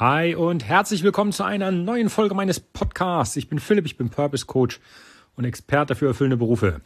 Hi 0.00 0.36
und 0.36 0.64
herzlich 0.64 1.02
willkommen 1.02 1.32
zu 1.32 1.42
einer 1.42 1.72
neuen 1.72 2.08
Folge 2.08 2.32
meines 2.32 2.60
Podcasts. 2.60 3.34
Ich 3.34 3.48
bin 3.48 3.58
Philipp, 3.58 3.84
ich 3.84 3.96
bin 3.96 4.10
Purpose 4.10 4.46
Coach 4.46 4.78
und 5.34 5.44
Experte 5.44 5.96
für 5.96 6.06
erfüllende 6.06 6.36
Berufe. 6.36 6.82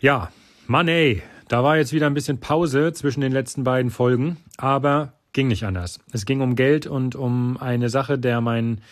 Ja, 0.00 0.30
Mann 0.68 0.86
ey, 0.86 1.24
da 1.48 1.64
war 1.64 1.78
jetzt 1.78 1.92
wieder 1.92 2.06
ein 2.06 2.14
bisschen 2.14 2.38
Pause 2.38 2.92
zwischen 2.92 3.22
den 3.22 3.32
letzten 3.32 3.64
beiden 3.64 3.90
Folgen, 3.90 4.36
aber 4.56 5.14
ging 5.32 5.48
nicht 5.48 5.64
anders. 5.64 5.98
Es 6.12 6.26
ging 6.26 6.42
um 6.42 6.54
Geld 6.54 6.86
und 6.86 7.16
um 7.16 7.56
eine 7.56 7.88
Sache, 7.88 8.20
der 8.20 8.40
mein 8.40 8.82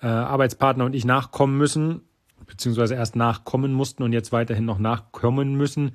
äh, 0.00 0.06
Arbeitspartner 0.06 0.86
und 0.86 0.94
ich 0.94 1.04
nachkommen 1.04 1.58
müssen, 1.58 2.00
beziehungsweise 2.46 2.94
erst 2.94 3.16
nachkommen 3.16 3.74
mussten 3.74 4.02
und 4.02 4.14
jetzt 4.14 4.32
weiterhin 4.32 4.64
noch 4.64 4.78
nachkommen 4.78 5.56
müssen, 5.56 5.92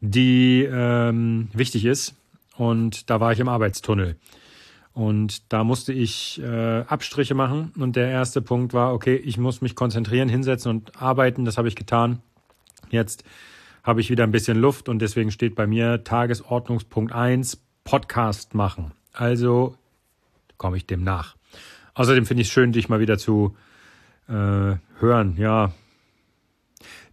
die 0.00 0.68
ähm, 0.70 1.48
wichtig 1.52 1.84
ist. 1.84 2.14
Und 2.56 3.10
da 3.10 3.18
war 3.18 3.32
ich 3.32 3.40
im 3.40 3.48
Arbeitstunnel. 3.48 4.14
Und 4.96 5.52
da 5.52 5.62
musste 5.62 5.92
ich 5.92 6.40
äh, 6.42 6.80
Abstriche 6.80 7.34
machen. 7.34 7.70
Und 7.76 7.96
der 7.96 8.08
erste 8.08 8.40
Punkt 8.40 8.72
war, 8.72 8.94
okay, 8.94 9.14
ich 9.14 9.36
muss 9.36 9.60
mich 9.60 9.74
konzentrieren, 9.74 10.30
hinsetzen 10.30 10.70
und 10.70 11.02
arbeiten. 11.02 11.44
Das 11.44 11.58
habe 11.58 11.68
ich 11.68 11.76
getan. 11.76 12.22
Jetzt 12.88 13.22
habe 13.82 14.00
ich 14.00 14.08
wieder 14.08 14.24
ein 14.24 14.30
bisschen 14.30 14.56
Luft 14.56 14.88
und 14.88 15.00
deswegen 15.00 15.30
steht 15.30 15.54
bei 15.54 15.66
mir 15.66 16.02
Tagesordnungspunkt 16.02 17.12
1, 17.12 17.62
Podcast 17.84 18.54
machen. 18.54 18.92
Also 19.12 19.76
komme 20.56 20.78
ich 20.78 20.86
dem 20.86 21.04
nach. 21.04 21.36
Außerdem 21.92 22.24
finde 22.24 22.40
ich 22.40 22.48
es 22.48 22.54
schön, 22.54 22.72
dich 22.72 22.88
mal 22.88 22.98
wieder 22.98 23.18
zu 23.18 23.54
äh, 24.28 24.76
hören. 24.98 25.36
Ja, 25.36 25.74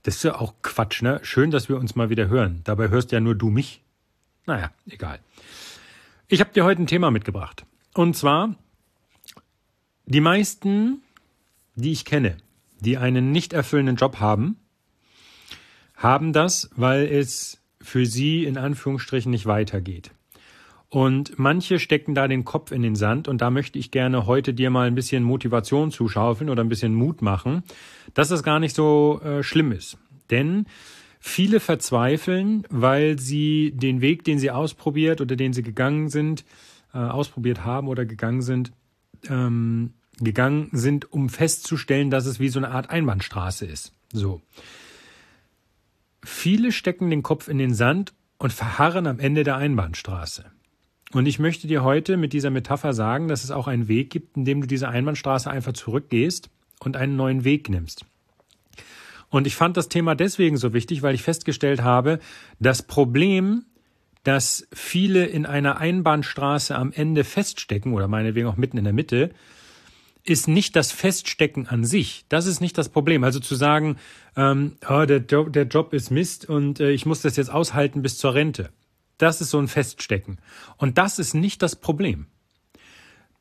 das 0.03 0.15
ist 0.15 0.23
ja 0.23 0.35
auch 0.35 0.53
Quatsch, 0.61 1.01
ne? 1.01 1.19
Schön, 1.23 1.51
dass 1.51 1.67
wir 1.67 1.75
uns 1.75 1.95
mal 1.95 2.09
wieder 2.09 2.29
hören. 2.29 2.61
Dabei 2.63 2.87
hörst 2.87 3.11
ja 3.11 3.19
nur 3.19 3.35
du 3.35 3.49
mich. 3.49 3.81
Naja, 4.45 4.71
egal. 4.89 5.19
Ich 6.29 6.39
habe 6.39 6.53
dir 6.53 6.63
heute 6.63 6.81
ein 6.81 6.87
Thema 6.87 7.11
mitgebracht. 7.11 7.65
Und 7.93 8.15
zwar, 8.15 8.55
die 10.05 10.21
meisten, 10.21 11.01
die 11.75 11.91
ich 11.91 12.05
kenne, 12.05 12.37
die 12.79 12.97
einen 12.97 13.31
nicht 13.31 13.53
erfüllenden 13.53 13.95
Job 13.95 14.19
haben, 14.19 14.57
haben 15.95 16.33
das, 16.33 16.69
weil 16.75 17.05
es 17.05 17.61
für 17.81 18.05
sie 18.05 18.45
in 18.45 18.57
Anführungsstrichen 18.57 19.31
nicht 19.31 19.45
weitergeht. 19.45 20.11
Und 20.89 21.39
manche 21.39 21.79
stecken 21.79 22.13
da 22.13 22.27
den 22.27 22.45
Kopf 22.45 22.71
in 22.71 22.83
den 22.83 22.95
Sand 22.95 23.27
und 23.27 23.41
da 23.41 23.49
möchte 23.49 23.79
ich 23.79 23.89
gerne 23.89 24.27
heute 24.27 24.53
dir 24.53 24.69
mal 24.69 24.85
ein 24.85 24.93
bisschen 24.93 25.23
Motivation 25.23 25.89
zuschaufeln 25.89 26.51
oder 26.51 26.63
ein 26.63 26.69
bisschen 26.69 26.93
Mut 26.93 27.21
machen, 27.23 27.63
dass 28.13 28.29
das 28.29 28.43
gar 28.43 28.59
nicht 28.59 28.75
so 28.75 29.19
äh, 29.23 29.41
schlimm 29.41 29.71
ist. 29.71 29.97
Denn 30.29 30.65
viele 31.19 31.59
verzweifeln, 31.59 32.63
weil 32.69 33.17
sie 33.17 33.71
den 33.75 34.01
Weg, 34.01 34.23
den 34.23 34.37
sie 34.37 34.51
ausprobiert 34.51 35.19
oder 35.19 35.35
den 35.35 35.53
sie 35.53 35.63
gegangen 35.63 36.09
sind, 36.09 36.45
äh, 36.93 36.97
ausprobiert 36.97 37.65
haben 37.65 37.87
oder 37.87 38.05
gegangen 38.05 38.41
sind, 38.41 38.71
ähm, 39.27 39.93
gegangen 40.19 40.69
sind, 40.71 41.11
um 41.11 41.29
festzustellen, 41.29 42.09
dass 42.09 42.25
es 42.25 42.39
wie 42.39 42.49
so 42.49 42.59
eine 42.59 42.71
Art 42.71 42.89
Einbahnstraße 42.89 43.65
ist. 43.65 43.93
So. 44.11 44.41
Viele 46.23 46.71
stecken 46.71 47.09
den 47.09 47.23
Kopf 47.23 47.47
in 47.47 47.57
den 47.57 47.73
Sand 47.73 48.13
und 48.37 48.53
verharren 48.53 49.07
am 49.07 49.19
Ende 49.19 49.43
der 49.43 49.57
Einbahnstraße. 49.57 50.45
Und 51.13 51.25
ich 51.27 51.39
möchte 51.39 51.67
dir 51.67 51.83
heute 51.83 52.17
mit 52.17 52.33
dieser 52.33 52.49
Metapher 52.49 52.93
sagen, 52.93 53.27
dass 53.27 53.43
es 53.43 53.51
auch 53.51 53.67
einen 53.67 53.87
Weg 53.87 54.09
gibt, 54.09 54.35
in 54.37 54.45
dem 54.45 54.61
du 54.61 54.67
diese 54.67 54.89
Einbahnstraße 54.89 55.49
einfach 55.49 55.73
zurückgehst 55.73 56.49
und 56.79 56.97
einen 56.97 57.15
neuen 57.15 57.43
Weg 57.43 57.69
nimmst. 57.69 58.05
Und 59.29 59.47
ich 59.47 59.55
fand 59.55 59.77
das 59.77 59.89
Thema 59.89 60.15
deswegen 60.15 60.57
so 60.57 60.73
wichtig, 60.73 61.01
weil 61.01 61.15
ich 61.15 61.23
festgestellt 61.23 61.81
habe, 61.81 62.19
das 62.59 62.83
Problem 62.83 63.65
dass 64.23 64.67
viele 64.73 65.25
in 65.25 65.45
einer 65.45 65.77
Einbahnstraße 65.77 66.75
am 66.75 66.91
Ende 66.91 67.23
feststecken 67.23 67.93
oder 67.93 68.07
meinetwegen 68.07 68.47
auch 68.47 68.57
mitten 68.57 68.77
in 68.77 68.85
der 68.85 68.93
Mitte, 68.93 69.31
ist 70.23 70.47
nicht 70.47 70.75
das 70.75 70.91
Feststecken 70.91 71.67
an 71.67 71.83
sich. 71.83 72.25
Das 72.29 72.45
ist 72.45 72.61
nicht 72.61 72.77
das 72.77 72.89
Problem. 72.89 73.23
Also 73.25 73.39
zu 73.39 73.55
sagen, 73.55 73.97
ähm, 74.37 74.77
oh, 74.89 75.05
der, 75.05 75.17
Job, 75.19 75.51
der 75.51 75.65
Job 75.65 75.93
ist 75.93 76.11
Mist 76.11 76.47
und 76.47 76.79
äh, 76.79 76.91
ich 76.91 77.05
muss 77.05 77.21
das 77.21 77.35
jetzt 77.35 77.51
aushalten 77.51 78.01
bis 78.01 78.17
zur 78.17 78.33
Rente. 78.33 78.69
Das 79.17 79.41
ist 79.41 79.49
so 79.49 79.59
ein 79.59 79.67
Feststecken. 79.67 80.39
Und 80.77 80.97
das 80.97 81.19
ist 81.19 81.33
nicht 81.33 81.61
das 81.61 81.75
Problem. 81.75 82.27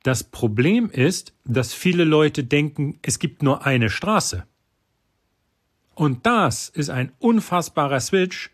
Das 0.03 0.25
Problem 0.25 0.91
ist, 0.91 1.33
dass 1.45 1.73
viele 1.73 2.03
Leute 2.03 2.43
denken, 2.43 2.99
es 3.03 3.21
gibt 3.21 3.45
nur 3.45 3.65
eine 3.65 3.89
Straße. 3.89 4.45
Und 5.95 6.27
das 6.27 6.69
ist 6.69 6.91
ein 6.91 7.13
unfassbarer 7.21 8.01
Switch 8.01 8.51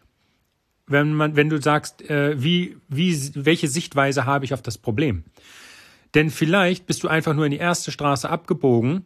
wenn 0.88 1.12
man, 1.14 1.36
wenn 1.36 1.48
du 1.48 1.60
sagst, 1.60 2.02
äh, 2.10 2.42
wie, 2.42 2.76
wie, 2.88 3.16
welche 3.34 3.68
Sichtweise 3.68 4.26
habe 4.26 4.44
ich 4.44 4.54
auf 4.54 4.62
das 4.62 4.78
Problem? 4.78 5.24
Denn 6.14 6.30
vielleicht 6.30 6.86
bist 6.86 7.02
du 7.02 7.08
einfach 7.08 7.34
nur 7.34 7.44
in 7.44 7.50
die 7.50 7.58
erste 7.58 7.92
Straße 7.92 8.28
abgebogen 8.28 9.04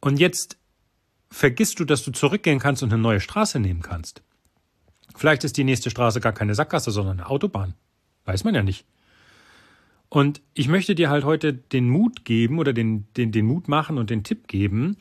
und 0.00 0.18
jetzt 0.18 0.56
vergisst 1.30 1.78
du, 1.80 1.84
dass 1.84 2.02
du 2.02 2.10
zurückgehen 2.10 2.58
kannst 2.58 2.82
und 2.82 2.92
eine 2.92 3.02
neue 3.02 3.20
Straße 3.20 3.60
nehmen 3.60 3.82
kannst. 3.82 4.22
Vielleicht 5.14 5.44
ist 5.44 5.56
die 5.56 5.64
nächste 5.64 5.90
Straße 5.90 6.20
gar 6.20 6.32
keine 6.32 6.54
Sackgasse, 6.54 6.90
sondern 6.90 7.20
eine 7.20 7.28
Autobahn. 7.28 7.74
Weiß 8.24 8.44
man 8.44 8.54
ja 8.54 8.62
nicht. 8.62 8.86
Und 10.08 10.40
ich 10.54 10.68
möchte 10.68 10.94
dir 10.94 11.10
halt 11.10 11.24
heute 11.24 11.52
den 11.52 11.88
Mut 11.88 12.24
geben 12.24 12.58
oder 12.58 12.72
den, 12.72 13.06
den, 13.16 13.30
den 13.32 13.46
Mut 13.46 13.68
machen 13.68 13.98
und 13.98 14.10
den 14.10 14.24
Tipp 14.24 14.48
geben, 14.48 14.96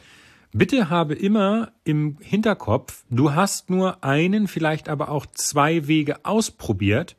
Bitte 0.53 0.90
habe 0.90 1.13
immer 1.13 1.74
im 1.84 2.18
Hinterkopf, 2.22 3.03
du 3.09 3.34
hast 3.34 3.69
nur 3.69 4.03
einen, 4.03 4.47
vielleicht 4.47 4.90
aber 4.90 5.09
auch 5.09 5.25
zwei 5.25 5.88
Wege 5.88 6.25
ausprobiert 6.25 7.18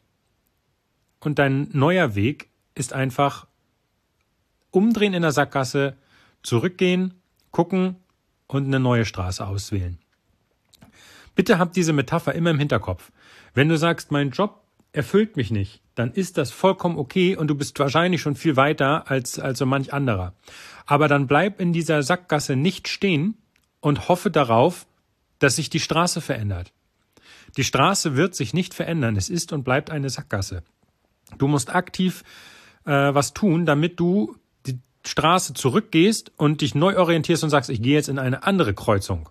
und 1.21 1.39
dein 1.39 1.69
neuer 1.73 2.15
Weg 2.15 2.49
ist 2.75 2.93
einfach 2.93 3.47
umdrehen 4.71 5.15
in 5.15 5.23
der 5.23 5.33
Sackgasse, 5.33 5.97
zurückgehen, 6.43 7.15
gucken 7.51 7.97
und 8.47 8.67
eine 8.67 8.81
neue 8.81 9.05
Straße 9.05 9.47
auswählen. 9.47 9.99
Bitte 11.35 11.59
hab 11.59 11.73
diese 11.73 11.93
Metapher 11.93 12.35
immer 12.35 12.51
im 12.51 12.59
Hinterkopf. 12.59 13.13
Wenn 13.55 13.69
du 13.69 13.77
sagst, 13.77 14.11
mein 14.11 14.31
Job 14.31 14.65
erfüllt 14.93 15.37
mich 15.37 15.51
nicht, 15.51 15.83
dann 15.95 16.13
ist 16.13 16.39
das 16.39 16.51
vollkommen 16.51 16.99
okay 16.99 17.37
und 17.37 17.49
du 17.49 17.55
bist 17.55 17.79
wahrscheinlich 17.79 18.21
schon 18.21 18.37
viel 18.37 18.57
weiter 18.57 19.11
als, 19.11 19.39
als 19.39 19.59
so 19.59 19.67
manch 19.67 19.93
anderer. 19.93 20.35
Aber 20.87 21.09
dann 21.09 21.27
bleib 21.27 21.61
in 21.61 21.73
dieser 21.73 22.03
Sackgasse 22.03 22.57
nicht 22.57 22.89
stehen 22.89 23.37
und 23.81 24.09
hoffe 24.09 24.31
darauf, 24.31 24.87
dass 25.39 25.57
sich 25.57 25.71
die 25.71 25.81
Straße 25.81 26.21
verändert. 26.21 26.73
Die 27.57 27.65
Straße 27.65 28.17
wird 28.17 28.35
sich 28.35 28.55
nicht 28.55 28.75
verändern. 28.75 29.17
Es 29.17 29.29
ist 29.31 29.53
und 29.53 29.65
bleibt 29.65 29.91
eine 29.91 30.11
Sackgasse. 30.11 30.63
Du 31.37 31.49
musst 31.49 31.75
aktiv 31.75 32.25
äh, 32.85 32.91
was 32.91 33.35
tun, 33.35 33.67
damit 33.67 34.01
du 34.01 34.37
die 34.67 34.79
Straße 35.05 35.55
zurückgehst 35.55 36.33
und 36.37 36.61
dich 36.61 36.75
neu 36.75 36.97
orientierst 36.99 37.45
und 37.45 37.51
sagst, 37.51 37.71
ich 37.71 37.83
gehe 37.83 37.95
jetzt 37.95 38.09
in 38.09 38.19
eine 38.19 38.45
andere 38.45 38.75
Kreuzung. 38.75 39.29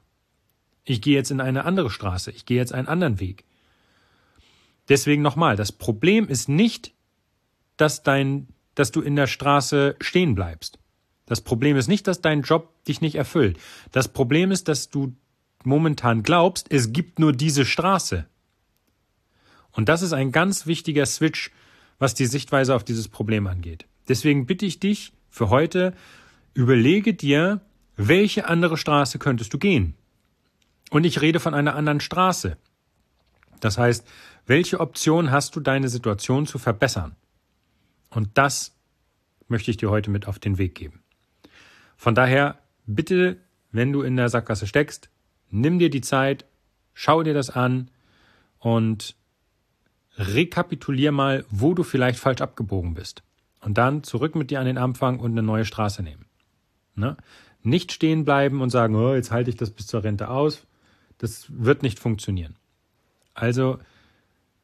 Ich 0.83 1.01
gehe 1.01 1.15
jetzt 1.15 1.31
in 1.31 1.41
eine 1.41 1.65
andere 1.65 1.89
Straße. 1.89 2.31
Ich 2.31 2.45
gehe 2.45 2.57
jetzt 2.57 2.73
einen 2.73 2.87
anderen 2.87 3.19
Weg. 3.19 3.43
Deswegen 4.89 5.21
nochmal, 5.21 5.55
das 5.55 5.71
Problem 5.71 6.27
ist 6.27 6.49
nicht, 6.49 6.93
dass 7.75 8.03
dein, 8.03 8.47
dass 8.75 8.91
du 8.91 9.01
in 9.01 9.15
der 9.15 9.27
Straße 9.27 9.95
stehen 9.99 10.35
bleibst. 10.35 10.79
Das 11.25 11.41
Problem 11.41 11.75
ist 11.75 11.87
nicht, 11.87 12.07
dass 12.07 12.21
dein 12.21 12.41
Job 12.41 12.83
dich 12.85 13.01
nicht 13.01 13.15
erfüllt. 13.15 13.57
Das 13.91 14.07
Problem 14.07 14.51
ist, 14.51 14.67
dass 14.67 14.89
du 14.89 15.13
momentan 15.63 16.23
glaubst, 16.23 16.71
es 16.71 16.93
gibt 16.93 17.19
nur 17.19 17.33
diese 17.33 17.65
Straße. 17.65 18.25
Und 19.71 19.89
das 19.89 20.01
ist 20.01 20.13
ein 20.13 20.31
ganz 20.31 20.65
wichtiger 20.65 21.05
Switch, 21.05 21.51
was 21.99 22.13
die 22.13 22.25
Sichtweise 22.25 22.75
auf 22.75 22.83
dieses 22.83 23.09
Problem 23.09 23.45
angeht. 23.47 23.85
Deswegen 24.07 24.45
bitte 24.45 24.65
ich 24.65 24.79
dich 24.79 25.11
für 25.29 25.49
heute, 25.49 25.93
überlege 26.53 27.13
dir, 27.13 27.61
welche 27.97 28.47
andere 28.47 28.77
Straße 28.77 29.19
könntest 29.19 29.53
du 29.53 29.57
gehen? 29.57 29.95
Und 30.89 31.03
ich 31.03 31.21
rede 31.21 31.39
von 31.39 31.53
einer 31.53 31.75
anderen 31.75 31.99
Straße. 31.99 32.57
Das 33.59 33.77
heißt, 33.77 34.07
welche 34.45 34.79
Option 34.79 35.31
hast 35.31 35.55
du, 35.55 35.59
deine 35.59 35.89
Situation 35.89 36.45
zu 36.45 36.57
verbessern? 36.57 37.15
Und 38.09 38.29
das 38.35 38.75
möchte 39.47 39.71
ich 39.71 39.77
dir 39.77 39.89
heute 39.89 40.09
mit 40.09 40.27
auf 40.27 40.39
den 40.39 40.57
Weg 40.57 40.75
geben. 40.75 41.03
Von 41.97 42.15
daher, 42.15 42.59
bitte, 42.85 43.37
wenn 43.71 43.91
du 43.91 44.01
in 44.01 44.15
der 44.15 44.29
Sackgasse 44.29 44.67
steckst, 44.67 45.09
nimm 45.49 45.79
dir 45.79 45.89
die 45.89 46.01
Zeit, 46.01 46.45
schau 46.93 47.23
dir 47.23 47.33
das 47.33 47.49
an 47.49 47.89
und 48.59 49.15
rekapitulier 50.17 51.11
mal, 51.11 51.45
wo 51.49 51.73
du 51.73 51.83
vielleicht 51.83 52.19
falsch 52.19 52.41
abgebogen 52.41 52.93
bist. 52.93 53.23
Und 53.61 53.77
dann 53.77 54.03
zurück 54.03 54.35
mit 54.35 54.51
dir 54.51 54.59
an 54.59 54.65
den 54.65 54.77
Anfang 54.77 55.19
und 55.19 55.31
eine 55.31 55.43
neue 55.43 55.65
Straße 55.65 56.03
nehmen. 56.03 56.25
Ne? 56.95 57.17
Nicht 57.63 57.91
stehen 57.91 58.23
bleiben 58.23 58.61
und 58.61 58.69
sagen, 58.69 58.95
oh, 58.95 59.13
jetzt 59.13 59.31
halte 59.31 59.49
ich 59.49 59.57
das 59.57 59.71
bis 59.71 59.87
zur 59.87 60.03
Rente 60.03 60.29
aus. 60.29 60.65
Das 61.17 61.45
wird 61.49 61.83
nicht 61.83 61.99
funktionieren. 61.99 62.55
Also 63.37 63.77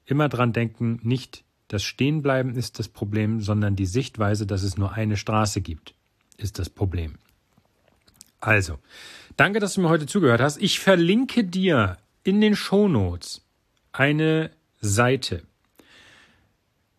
immer 0.05 0.29
dran 0.29 0.51
denken, 0.51 0.99
nicht 1.03 1.43
das 1.67 1.83
Stehenbleiben 1.83 2.55
ist 2.55 2.79
das 2.79 2.89
Problem, 2.89 3.39
sondern 3.39 3.75
die 3.75 3.85
Sichtweise, 3.85 4.47
dass 4.47 4.63
es 4.63 4.77
nur 4.77 4.93
eine 4.93 5.15
Straße 5.15 5.61
gibt, 5.61 5.93
ist 6.37 6.57
das 6.57 6.69
Problem. 6.69 7.15
Also, 8.39 8.79
danke, 9.37 9.59
dass 9.59 9.75
du 9.75 9.81
mir 9.81 9.89
heute 9.89 10.07
zugehört 10.07 10.41
hast. 10.41 10.61
Ich 10.61 10.79
verlinke 10.79 11.43
dir 11.43 11.97
in 12.23 12.41
den 12.41 12.55
Shownotes 12.55 13.45
eine 13.91 14.49
Seite. 14.81 15.43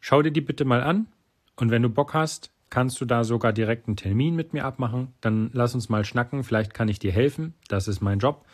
Schau 0.01 0.23
dir 0.23 0.31
die 0.31 0.41
bitte 0.41 0.65
mal 0.65 0.83
an 0.83 1.09
und 1.57 1.73
wenn 1.73 1.83
du 1.83 1.89
Bock 1.89 2.15
hast, 2.15 2.51
kannst 2.71 3.01
du 3.01 3.05
da 3.05 3.25
sogar 3.25 3.53
direkt 3.53 3.89
einen 3.89 3.97
Termin 3.97 4.37
mit 4.37 4.53
mir 4.53 4.65
abmachen. 4.65 5.09
Dann 5.21 5.51
lass 5.53 5.75
uns 5.75 5.89
mal 5.89 6.05
schnacken. 6.05 6.45
Vielleicht 6.45 6.73
kann 6.73 6.89
ich 6.89 7.01
dir 7.01 7.13
helfen. 7.13 7.55
Das 7.69 7.89
ist 7.89 8.01
mein 8.01 8.21
Job. 8.21 8.45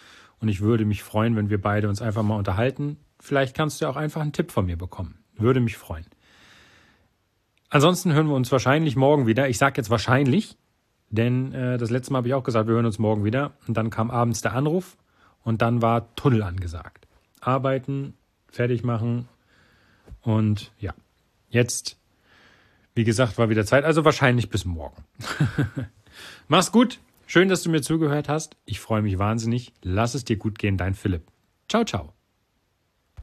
Und 0.40 0.48
ich 0.48 0.60
würde 0.60 0.84
mich 0.84 1.02
freuen, 1.02 1.36
wenn 1.36 1.50
wir 1.50 1.60
beide 1.60 1.88
uns 1.88 2.02
einfach 2.02 2.22
mal 2.22 2.36
unterhalten. 2.36 2.96
Vielleicht 3.20 3.54
kannst 3.54 3.80
du 3.80 3.86
auch 3.86 3.96
einfach 3.96 4.22
einen 4.22 4.32
Tipp 4.32 4.50
von 4.50 4.66
mir 4.66 4.76
bekommen. 4.76 5.18
Würde 5.36 5.60
mich 5.60 5.76
freuen. 5.76 6.06
Ansonsten 7.68 8.12
hören 8.12 8.26
wir 8.26 8.34
uns 8.34 8.50
wahrscheinlich 8.50 8.96
morgen 8.96 9.26
wieder. 9.26 9.48
Ich 9.48 9.58
sage 9.58 9.76
jetzt 9.76 9.90
wahrscheinlich, 9.90 10.56
denn 11.10 11.52
äh, 11.52 11.78
das 11.78 11.90
letzte 11.90 12.12
Mal 12.12 12.18
habe 12.18 12.28
ich 12.28 12.34
auch 12.34 12.42
gesagt, 12.42 12.66
wir 12.66 12.74
hören 12.74 12.86
uns 12.86 12.98
morgen 12.98 13.24
wieder. 13.24 13.52
Und 13.68 13.76
dann 13.76 13.90
kam 13.90 14.10
abends 14.10 14.40
der 14.40 14.54
Anruf 14.54 14.96
und 15.44 15.62
dann 15.62 15.82
war 15.82 16.14
Tunnel 16.16 16.42
angesagt. 16.42 17.06
Arbeiten, 17.40 18.14
fertig 18.48 18.82
machen 18.82 19.28
und 20.22 20.72
ja, 20.78 20.94
jetzt, 21.48 21.96
wie 22.94 23.04
gesagt, 23.04 23.38
war 23.38 23.48
wieder 23.50 23.64
Zeit. 23.64 23.84
Also 23.84 24.04
wahrscheinlich 24.04 24.50
bis 24.50 24.64
morgen. 24.64 25.04
Mach's 26.48 26.72
gut. 26.72 27.00
Schön, 27.32 27.48
dass 27.48 27.62
du 27.62 27.70
mir 27.70 27.80
zugehört 27.80 28.28
hast. 28.28 28.56
Ich 28.64 28.80
freue 28.80 29.02
mich 29.02 29.16
wahnsinnig. 29.20 29.72
Lass 29.82 30.14
es 30.16 30.24
dir 30.24 30.36
gut 30.36 30.58
gehen, 30.58 30.76
dein 30.76 30.94
Philipp. 30.94 31.30
Ciao, 31.68 31.84
ciao. 31.84 32.12